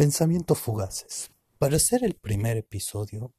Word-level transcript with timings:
Pensamientos 0.00 0.58
fugaces. 0.58 1.30
Para 1.58 1.78
ser 1.78 2.04
el 2.04 2.14
primer 2.14 2.56
episodio, 2.56 3.34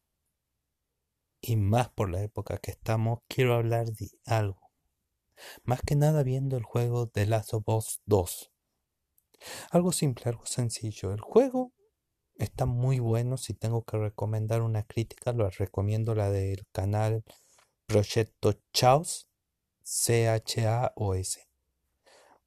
y 1.42 1.56
más 1.56 1.90
por 1.90 2.12
la 2.12 2.22
época 2.22 2.60
que 2.60 2.70
estamos, 2.70 3.22
quiero 3.28 3.56
hablar 3.56 3.88
de 3.88 4.12
algo. 4.28 4.70
Más 5.64 5.82
que 5.82 5.96
nada 5.96 6.22
viendo 6.22 6.58
el 6.58 6.64
juego 6.64 7.08
de 7.08 7.26
Last 7.26 7.56
of 7.56 7.64
Us 7.66 8.02
2. 8.06 8.52
Algo 9.72 9.92
simple, 9.92 10.26
algo 10.28 10.46
sencillo. 10.46 11.12
El 11.14 11.22
juego 11.22 11.74
está 12.36 12.68
muy 12.68 13.00
bueno. 13.00 13.38
Si 13.38 13.56
tengo 13.56 13.84
que 13.84 13.98
recomendar 13.98 14.62
una 14.62 14.84
crítica, 14.84 15.34
lo 15.34 15.50
recomiendo 15.50 16.14
la 16.14 16.30
del 16.30 16.68
canal 16.72 17.24
Proyecto 17.88 18.54
Chaos, 18.72 19.28
C-H-A-O-S. 19.82 21.50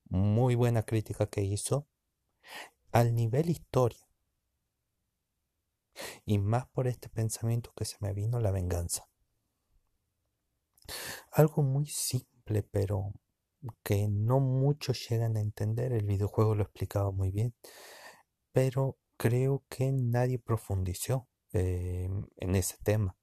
Muy 0.04 0.54
buena 0.54 0.84
crítica 0.84 1.26
que 1.26 1.42
hizo. 1.42 1.88
Al 2.92 3.12
nivel 3.12 3.50
historia. 3.50 4.04
Y 6.24 6.38
más 6.38 6.66
por 6.68 6.86
este 6.86 7.08
pensamiento 7.08 7.72
que 7.76 7.84
se 7.84 7.96
me 8.00 8.12
vino 8.12 8.40
la 8.40 8.50
venganza. 8.50 9.08
Algo 11.30 11.62
muy 11.62 11.86
simple, 11.86 12.62
pero 12.62 13.12
que 13.82 14.08
no 14.08 14.40
muchos 14.40 15.08
llegan 15.08 15.36
a 15.36 15.40
entender. 15.40 15.92
El 15.92 16.06
videojuego 16.06 16.54
lo 16.54 16.62
explicaba 16.62 17.10
muy 17.10 17.30
bien. 17.30 17.54
Pero 18.52 18.98
creo 19.16 19.64
que 19.68 19.92
nadie 19.92 20.38
profundizó 20.38 21.28
eh, 21.52 22.08
en 22.36 22.54
ese 22.54 22.76
tema. 22.82 23.16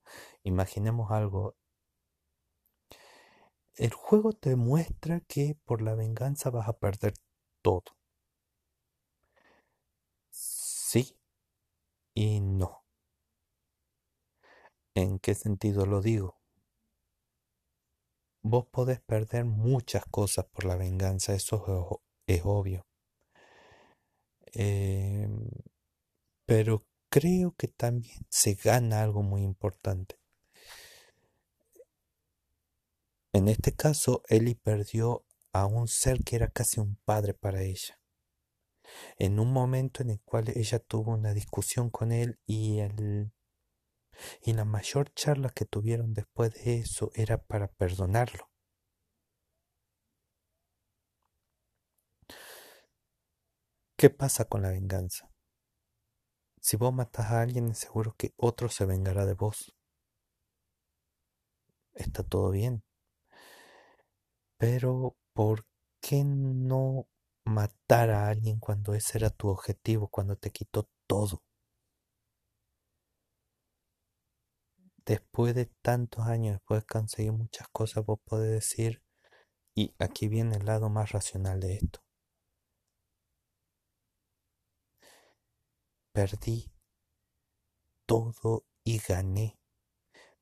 Imaginemos 0.44 1.12
algo. 1.12 1.56
El 3.76 3.94
juego 3.94 4.34
te 4.34 4.56
muestra 4.56 5.22
que 5.22 5.58
por 5.66 5.82
la 5.82 5.96
venganza 5.96 6.50
vas 6.50 6.68
a 6.68 6.74
perder 6.74 7.14
todo. 7.62 7.84
Sí 10.30 11.18
y. 12.14 12.42
¿En 14.94 15.20
qué 15.20 15.36
sentido 15.36 15.86
lo 15.86 16.02
digo? 16.02 16.38
Vos 18.44 18.66
podés 18.66 19.00
perder 19.00 19.46
muchas 19.46 20.04
cosas 20.06 20.46
por 20.46 20.66
la 20.66 20.76
venganza, 20.76 21.34
eso 21.34 22.02
es, 22.28 22.42
obvio. 22.44 22.86
Em, 24.54 25.48
pero 26.46 26.86
creo 27.10 27.54
que 27.56 27.68
también 27.68 28.26
se 28.30 28.56
gana 28.56 29.02
algo 29.04 29.22
muy 29.24 29.44
importante. 29.44 30.20
En 33.34 33.48
este 33.48 33.74
caso, 33.74 34.24
Ellie 34.28 34.56
perdió 34.56 35.24
a 35.54 35.66
un 35.66 35.88
ser 35.88 36.24
que 36.24 36.36
era 36.36 36.50
casi 36.50 36.80
un 36.82 36.98
padre 37.06 37.34
para 37.34 37.62
ella. 37.62 38.00
En 39.18 39.40
un 39.40 39.54
momento 39.54 40.02
en 40.04 40.10
el 40.10 40.20
cual 40.22 40.50
ella 40.56 40.80
tuvo 40.80 41.14
una 41.14 41.34
discusión 41.34 41.90
con 41.90 42.12
él 42.12 42.40
y 42.46 42.80
el 42.80 43.32
y 44.42 44.54
la 44.54 44.66
mayor 44.66 45.14
charla 45.14 45.50
que 45.50 45.66
tuvieron 45.66 46.14
después 46.14 46.54
de 46.54 46.80
eso 46.80 47.12
era 47.16 47.38
para 47.38 47.68
perdonarlo. 47.68 48.50
¿Qué 53.98 54.10
pasa 54.10 54.46
con 54.46 54.64
la 54.64 54.72
venganza? 54.72 55.32
Si 56.60 56.78
vos 56.78 56.94
matas 56.94 57.32
a 57.32 57.42
alguien, 57.42 57.70
es 57.70 57.80
seguro 57.80 58.16
que 58.18 58.34
otro 58.38 58.70
se 58.70 58.86
vengará 58.86 59.26
de 59.26 59.34
vos. 59.34 59.76
Está 61.94 62.24
todo 62.24 62.52
bien. 62.52 62.84
Pero, 64.58 65.18
¿por 65.34 65.66
qué 66.00 66.24
no 66.24 67.08
matar 67.46 68.12
a 68.12 68.28
alguien 68.28 68.60
cuando 68.60 68.94
ese 68.94 69.18
era 69.18 69.30
tu 69.30 69.50
objetivo, 69.50 70.08
cuando 70.08 70.36
te 70.36 70.52
quitó 70.52 70.90
todo? 71.08 71.44
Después 75.06 75.56
de 75.56 75.66
tantos 75.66 76.28
años, 76.28 76.56
después 76.56 76.82
de 76.82 76.88
conseguir 76.88 77.32
muchas 77.32 77.68
cosas, 77.70 78.06
vos 78.06 78.20
podés 78.24 78.52
decir, 78.52 79.02
y 79.76 79.96
aquí 80.00 80.28
viene 80.28 80.58
el 80.58 80.66
lado 80.66 80.90
más 80.90 81.12
racional 81.12 81.60
de 81.60 81.76
esto. 81.76 82.04
Perdí 86.14 86.72
todo 88.06 88.66
y 88.84 89.00
gané. 89.00 89.58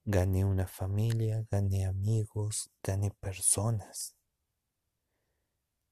Gané 0.03 0.43
una 0.43 0.67
familia, 0.67 1.45
gané 1.51 1.85
amigos, 1.85 2.71
gané 2.81 3.11
personas. 3.11 4.15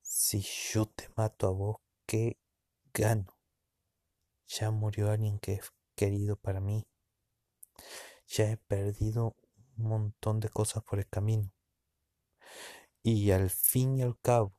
Si 0.01 0.41
yo 0.41 0.87
te 0.87 1.07
mato 1.15 1.45
a 1.47 1.51
vos, 1.51 1.77
¿qué 2.07 2.39
gano? 2.91 3.37
Ya 4.47 4.71
murió 4.71 5.11
alguien 5.11 5.37
que 5.37 5.53
es 5.53 5.71
querido 5.95 6.35
para 6.35 6.59
mí. 6.59 6.87
Ya 8.27 8.51
he 8.51 8.57
perdido 8.57 9.35
un 9.77 9.89
montón 9.89 10.39
de 10.39 10.49
cosas 10.49 10.83
por 10.83 10.99
el 10.99 11.07
camino. 11.07 11.51
Y 13.01 13.31
al 13.31 13.49
fin 13.49 13.97
y 13.97 14.01
al 14.01 14.19
cabo, 14.19 14.53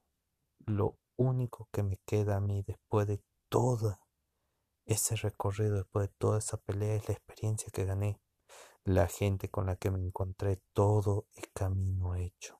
lo 0.66 0.98
único 1.16 1.68
que 1.72 1.82
me 1.82 1.98
queda 2.06 2.36
a 2.36 2.40
mí 2.40 2.62
después 2.66 3.06
de 3.06 3.22
todo 3.48 3.98
ese 4.86 5.16
recorrido, 5.16 5.76
después 5.76 6.08
de 6.08 6.14
toda 6.16 6.38
esa 6.38 6.56
pelea, 6.56 6.94
es 6.94 7.08
la 7.08 7.14
experiencia 7.14 7.68
que 7.72 7.84
gané 7.84 8.20
la 8.84 9.06
gente 9.06 9.50
con 9.50 9.66
la 9.66 9.76
que 9.76 9.90
me 9.90 10.00
encontré, 10.00 10.62
todo 10.72 11.26
el 11.34 11.50
camino 11.52 12.14
hecho. 12.14 12.58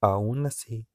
Aún 0.00 0.46
así, 0.46 0.88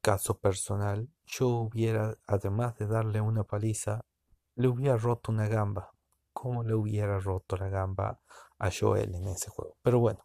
caso 0.00 0.38
personal, 0.38 1.13
yo 1.26 1.48
hubiera, 1.48 2.16
además 2.26 2.76
de 2.78 2.86
darle 2.86 3.20
una 3.20 3.44
paliza, 3.44 4.04
le 4.56 4.68
hubiera 4.68 4.96
roto 4.96 5.32
una 5.32 5.48
gamba, 5.48 5.92
como 6.32 6.62
le 6.62 6.74
hubiera 6.74 7.18
roto 7.18 7.56
la 7.56 7.68
gamba 7.68 8.20
a 8.58 8.70
Joel 8.70 9.14
en 9.14 9.28
ese 9.28 9.50
juego. 9.50 9.76
Pero 9.82 10.00
bueno. 10.00 10.24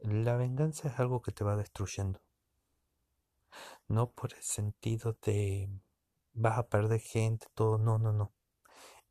La 0.00 0.36
venganza 0.36 0.88
es 0.88 0.98
algo 0.98 1.22
que 1.22 1.32
te 1.32 1.44
va 1.44 1.56
destruyendo 1.56 2.20
no 3.88 4.10
por 4.10 4.34
el 4.34 4.42
sentido 4.42 5.16
de 5.24 5.68
vas 6.32 6.58
a 6.58 6.68
perder 6.68 7.00
gente, 7.00 7.46
todo, 7.54 7.78
no, 7.78 7.98
no, 7.98 8.12
no. 8.12 8.32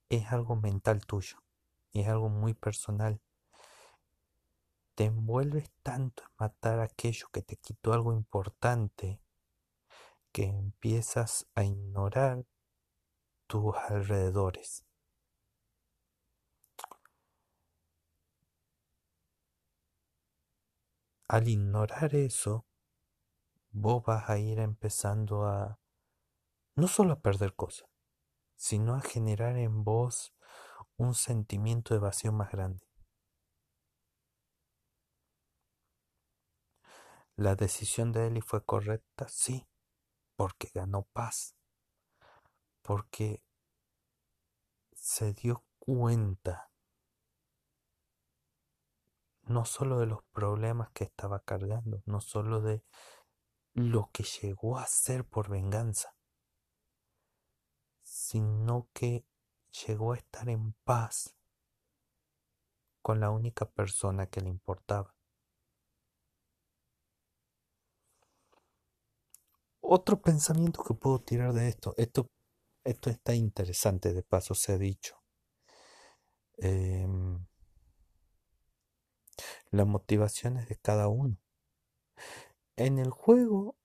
Es 0.09 0.31
algo 0.31 0.55
mental 0.55 1.05
tuyo, 1.05 1.37
es 1.93 2.07
algo 2.07 2.29
muy 2.29 2.53
personal. 2.53 3.21
Te 5.01 5.07
envuelves 5.07 5.71
tanto 5.81 6.21
en 6.21 6.29
matar 6.37 6.79
aquello 6.79 7.25
que 7.33 7.41
te 7.41 7.57
quitó 7.57 7.91
algo 7.91 8.13
importante 8.13 9.19
que 10.31 10.43
empiezas 10.43 11.47
a 11.55 11.63
ignorar 11.63 12.45
tus 13.47 13.75
alrededores. 13.89 14.85
Al 21.27 21.47
ignorar 21.47 22.13
eso, 22.13 22.67
vos 23.71 24.03
vas 24.05 24.29
a 24.29 24.37
ir 24.37 24.59
empezando 24.59 25.47
a 25.47 25.79
no 26.75 26.87
solo 26.87 27.13
a 27.13 27.21
perder 27.21 27.55
cosas, 27.55 27.89
sino 28.55 28.93
a 28.93 29.01
generar 29.01 29.57
en 29.57 29.83
vos 29.83 30.35
un 30.95 31.15
sentimiento 31.15 31.95
de 31.95 32.01
vacío 32.01 32.31
más 32.31 32.51
grande. 32.51 32.90
La 37.35 37.55
decisión 37.55 38.11
de 38.11 38.27
Eli 38.27 38.41
fue 38.41 38.63
correcta, 38.63 39.27
sí, 39.27 39.67
porque 40.35 40.69
ganó 40.73 41.03
paz, 41.13 41.55
porque 42.81 43.43
se 44.93 45.33
dio 45.33 45.65
cuenta 45.79 46.71
no 49.43 49.65
solo 49.65 49.99
de 49.99 50.05
los 50.05 50.23
problemas 50.31 50.91
que 50.91 51.03
estaba 51.03 51.39
cargando, 51.39 52.01
no 52.05 52.21
solo 52.21 52.61
de 52.61 52.83
lo 53.73 54.09
que 54.11 54.23
llegó 54.23 54.77
a 54.77 54.85
ser 54.87 55.25
por 55.25 55.49
venganza, 55.49 56.15
sino 58.01 58.89
que 58.93 59.25
llegó 59.87 60.13
a 60.13 60.17
estar 60.17 60.49
en 60.49 60.73
paz 60.83 61.35
con 63.01 63.19
la 63.19 63.31
única 63.31 63.69
persona 63.69 64.27
que 64.27 64.41
le 64.41 64.49
importaba. 64.49 65.15
Otro 69.93 70.21
pensamiento 70.21 70.85
que 70.85 70.93
puedo 70.93 71.19
tirar 71.19 71.51
de 71.51 71.67
esto, 71.67 71.93
esto, 71.97 72.31
esto 72.85 73.09
está 73.09 73.35
interesante, 73.35 74.13
de 74.13 74.23
paso 74.23 74.55
se 74.55 74.71
ha 74.71 74.77
dicho. 74.77 75.17
Em, 76.59 77.45
las 79.69 79.85
motivaciones 79.85 80.69
de 80.69 80.77
cada 80.77 81.09
uno. 81.09 81.35
En 82.77 82.99
el 82.99 83.09
juego, 83.09 83.75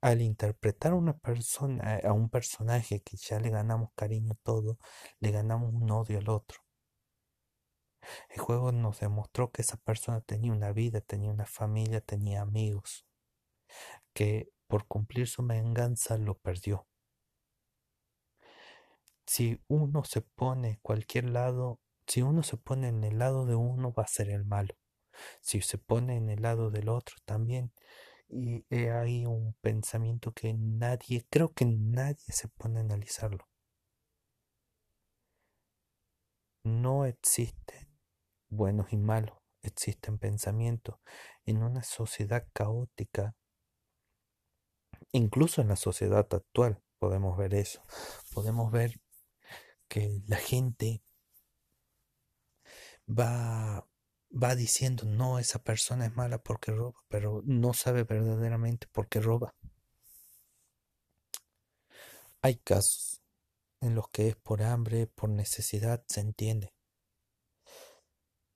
al 0.00 0.20
interpretar 0.20 0.90
a 0.90 0.96
una 0.96 1.16
persona, 1.16 2.00
a 2.02 2.12
un 2.12 2.28
personaje 2.28 3.02
que 3.02 3.16
ya 3.16 3.38
le 3.38 3.50
ganamos 3.50 3.90
cariño 3.94 4.34
todo, 4.42 4.80
le 5.20 5.30
ganamos 5.30 5.72
un 5.72 5.88
odio 5.92 6.18
al 6.18 6.28
otro. 6.28 6.58
El 8.30 8.40
juego 8.40 8.72
nos 8.72 8.98
demostró 8.98 9.52
que 9.52 9.62
esa 9.62 9.76
persona 9.76 10.22
tenía 10.22 10.50
una 10.50 10.72
vida, 10.72 11.00
tenía 11.00 11.30
una 11.30 11.46
familia, 11.46 12.00
tenía 12.00 12.40
amigos, 12.40 13.06
que 14.12 14.50
por 14.72 14.86
cumplir 14.86 15.28
su 15.28 15.46
venganza 15.46 16.16
lo 16.16 16.38
perdió. 16.38 16.86
Si 19.26 19.60
uno 19.68 20.02
se 20.02 20.22
pone 20.22 20.78
cualquier 20.80 21.28
lado, 21.28 21.82
si 22.06 22.22
uno 22.22 22.42
se 22.42 22.56
pone 22.56 22.88
en 22.88 23.04
el 23.04 23.18
lado 23.18 23.44
de 23.44 23.54
uno 23.54 23.92
va 23.92 24.04
a 24.04 24.06
ser 24.06 24.30
el 24.30 24.46
malo. 24.46 24.74
Si 25.42 25.60
se 25.60 25.76
pone 25.76 26.16
en 26.16 26.30
el 26.30 26.40
lado 26.40 26.70
del 26.70 26.88
otro 26.88 27.16
también. 27.26 27.74
Y 28.30 28.64
hay 28.74 29.26
un 29.26 29.52
pensamiento 29.60 30.32
que 30.32 30.54
nadie, 30.54 31.26
creo 31.28 31.52
que 31.52 31.66
nadie 31.66 32.24
se 32.28 32.48
pone 32.48 32.78
a 32.78 32.82
analizarlo. 32.82 33.46
No 36.64 37.04
existen 37.04 37.90
buenos 38.48 38.90
y 38.90 38.96
malos, 38.96 39.36
existen 39.60 40.16
pensamientos. 40.16 40.96
En 41.44 41.62
una 41.62 41.82
sociedad 41.82 42.46
caótica, 42.54 43.36
incluso 45.12 45.60
en 45.60 45.68
la 45.68 45.76
sociedad 45.76 46.26
actual, 46.32 46.82
podemos 46.98 47.36
ver 47.36 47.54
eso. 47.54 47.82
Podemos 48.32 48.72
ver 48.72 49.00
que 49.88 50.22
la 50.26 50.36
gente 50.38 51.02
va, 53.08 53.86
va 54.30 54.54
diciendo, 54.54 55.04
no, 55.04 55.38
esa 55.38 55.62
persona 55.62 56.06
es 56.06 56.16
mala 56.16 56.38
porque 56.42 56.72
roba, 56.72 56.98
pero 57.08 57.42
no 57.44 57.74
sabe 57.74 58.04
verdaderamente 58.04 58.86
por 58.92 59.08
qué 59.08 59.20
roba. 59.20 59.54
Hay 62.40 62.56
casos 62.56 63.20
en 63.80 63.94
los 63.94 64.08
que 64.08 64.28
es 64.28 64.36
por 64.36 64.62
hambre, 64.62 65.06
por 65.06 65.28
necesidad, 65.28 66.04
se 66.08 66.20
entiende. 66.20 66.72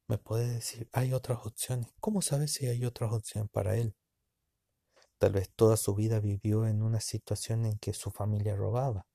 Me 0.08 0.18
puede 0.18 0.54
decir, 0.54 0.88
hay 0.92 1.12
otras 1.12 1.44
opciones. 1.44 1.88
¿Cómo 2.00 2.22
sabe 2.22 2.48
si 2.48 2.66
hay 2.66 2.84
otras 2.84 3.12
opciones 3.12 3.50
para 3.50 3.76
él? 3.76 3.94
Tal 5.18 5.32
vez 5.32 5.50
toda 5.54 5.76
su 5.76 5.94
vida 5.94 6.20
vivió 6.20 6.66
en 6.66 6.82
una 6.82 7.00
situación 7.00 7.64
en 7.66 7.78
que 7.78 7.92
su 7.92 8.10
familia 8.10 8.56
robaba 8.56 9.06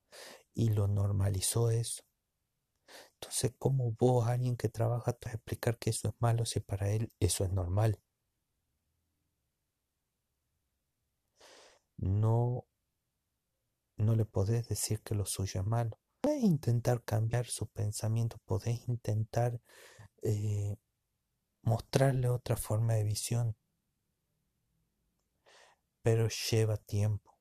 y 0.53 0.69
lo 0.69 0.87
normalizó 0.87 1.69
eso. 1.71 2.03
Entonces, 3.15 3.53
¿cómo 3.57 3.91
vos, 3.99 4.27
alguien 4.27 4.57
que 4.57 4.67
trabaja, 4.69 5.13
te 5.13 5.29
explicar 5.29 5.77
que 5.77 5.91
eso 5.91 6.09
es 6.09 6.15
malo 6.19 6.45
si 6.45 6.59
para 6.59 6.89
él 6.91 7.11
eso 7.19 7.43
es 7.45 7.51
normal? 7.51 7.99
No, 11.99 12.65
no 13.95 14.15
le 14.17 14.25
podés 14.25 14.67
decir 14.67 15.01
que 15.01 15.15
lo 15.15 15.25
suyo 15.25 15.61
es 15.61 15.67
malo 15.67 16.01
podés 16.21 16.43
intentar 16.43 17.03
cambiar 17.03 17.47
su 17.47 17.67
pensamiento, 17.67 18.37
podés 18.45 18.87
intentar 18.87 19.59
eh, 20.23 20.77
mostrarle 21.63 22.29
otra 22.29 22.57
forma 22.57 22.93
de 22.95 23.03
visión, 23.03 23.55
pero 26.01 26.27
lleva 26.29 26.77
tiempo. 26.77 27.37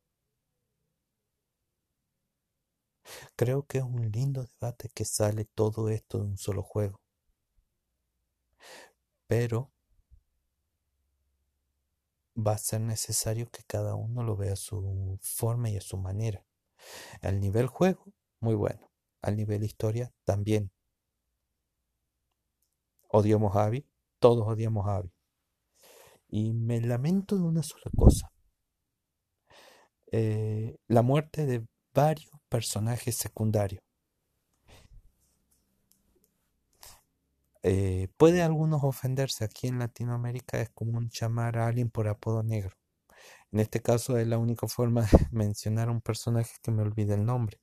Creo 3.37 3.65
que 3.67 3.79
es 3.79 3.85
un 3.85 4.11
lindo 4.11 4.45
debate 4.45 4.91
que 4.95 5.05
sale 5.05 5.45
todo 5.45 5.89
esto 5.89 6.19
de 6.19 6.25
un 6.25 6.39
solo 6.39 6.63
juego, 6.63 7.01
pero 9.27 9.73
va 12.37 12.53
a 12.53 12.59
ser 12.59 12.81
necesario 12.81 13.51
que 13.51 13.63
cada 13.67 13.95
uno 13.95 14.23
lo 14.23 14.37
vea 14.37 14.53
a 14.55 14.57
su 14.57 15.19
forma 15.23 15.71
y 15.71 15.77
a 15.77 15.81
su 15.81 15.97
manera. 15.97 16.45
Al 17.23 17.41
nivel 17.41 17.67
juego 17.67 18.13
muy 18.41 18.55
bueno. 18.55 18.91
Al 19.23 19.37
nivel 19.37 19.65
historia, 19.65 20.13
también. 20.25 20.73
Odiamos 23.09 23.55
a 23.55 23.65
Abby, 23.65 23.87
todos 24.19 24.47
odiamos 24.47 24.87
a 24.87 24.97
Abby. 24.97 25.13
Y 26.29 26.55
me 26.55 26.81
lamento 26.81 27.37
de 27.37 27.43
una 27.43 27.63
sola 27.63 27.91
cosa. 27.97 28.33
Eh, 30.13 30.77
la 30.89 31.03
muerte 31.03 31.47
de 31.47 31.65
varios 31.95 32.31
personajes 32.49 33.17
secundarios. 33.17 33.83
Eh, 37.63 38.09
puede 38.17 38.43
algunos 38.43 38.85
ofenderse. 38.85 39.45
Aquí 39.45 39.69
en 39.69 39.79
Latinoamérica 39.79 40.61
es 40.61 40.71
común 40.71 41.11
llamar 41.11 41.59
a 41.59 41.67
alguien 41.69 41.91
por 41.91 42.09
apodo 42.09 42.43
negro. 42.43 42.77
En 43.53 43.61
este 43.61 43.81
caso 43.81 44.19
es 44.19 44.27
la 44.29 44.39
única 44.39 44.67
forma 44.69 45.03
de 45.03 45.09
mencionar 45.33 45.89
a 45.89 45.93
un 45.93 46.01
personaje 46.01 46.55
que 46.63 46.71
me 46.71 46.83
olvide 46.83 47.15
el 47.15 47.25
nombre. 47.27 47.61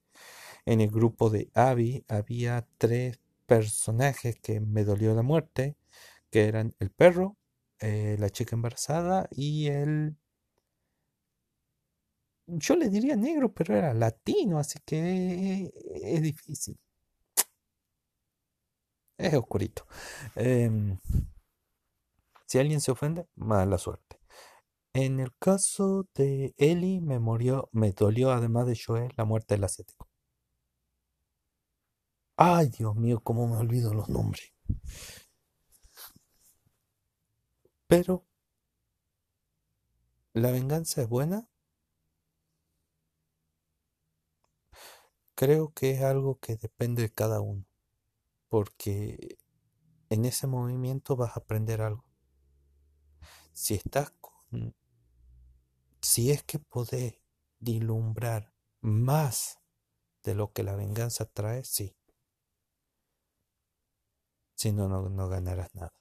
En 0.66 0.82
el 0.82 0.92
grupo 0.92 1.30
de 1.30 1.50
Abby 1.56 2.06
había 2.10 2.68
tres 2.78 3.20
personajes 3.46 4.38
que 4.42 4.60
me 4.60 4.84
dolió 4.84 5.16
la 5.16 5.24
muerte, 5.24 5.78
que 6.32 6.48
eran 6.48 6.76
el 6.80 6.92
perro, 6.92 7.38
eh, 7.80 8.18
la 8.20 8.30
chica 8.30 8.56
embarazada 8.56 9.28
y 9.32 9.68
el... 9.68 10.18
Yo 12.48 12.76
le 12.76 12.90
diría 12.90 13.16
negro, 13.16 13.54
pero 13.54 13.76
era 13.76 13.94
latino, 13.94 14.58
así 14.60 14.80
que 14.86 15.72
es 15.96 16.22
difícil. 16.22 16.78
Es 19.18 19.34
oscurito. 19.36 19.86
Em, 20.36 20.98
si 22.48 22.58
alguien 22.60 22.82
se 22.82 22.92
ofende, 22.92 23.28
mala 23.36 23.78
suerte. 23.78 24.20
En 24.94 25.20
el 25.20 25.36
caso 25.40 26.08
de 26.16 26.54
Eli, 26.58 27.02
me 27.02 27.20
murió, 27.20 27.70
me 27.74 27.94
dolió 27.94 28.32
además 28.32 28.68
de 28.68 28.78
Joel 28.84 29.14
la 29.18 29.26
muerte 29.26 29.56
del 29.56 29.66
asiático. 29.66 30.08
Ay, 32.36 32.70
Dios 32.70 32.96
mío, 32.96 33.20
cómo 33.24 33.48
me 33.48 33.58
olvido 33.58 33.94
los 33.94 34.10
nombres. 34.10 34.52
Pero, 37.90 38.26
¿la 40.34 40.52
venganza 40.54 41.02
es 41.02 41.10
buena? 41.10 41.50
Creo 45.40 45.72
que 45.72 45.92
es 45.92 46.02
algo 46.02 46.40
que 46.40 46.56
depende 46.56 47.04
de 47.04 47.14
cada 47.14 47.42
uno, 47.42 47.64
porque 48.48 49.38
en 50.10 50.26
ese 50.26 50.48
movimiento 50.48 51.16
vas 51.16 51.38
a 51.38 51.42
aprender 51.42 51.80
algo. 51.84 52.06
Si 53.54 53.76
estás 53.76 54.10
con... 54.20 54.74
Si 56.02 56.32
es 56.32 56.42
que 56.42 56.58
podés 56.58 57.22
dilumbrar 57.60 58.52
más 58.82 59.60
de 60.24 60.34
lo 60.34 60.54
que 60.54 60.64
la 60.64 60.76
venganza 60.76 61.26
trae, 61.26 61.64
sí. 61.64 61.96
Si 64.56 64.72
no, 64.72 64.88
no, 64.88 65.08
no 65.08 65.30
ganarás 65.30 65.70
nada. 65.76 65.94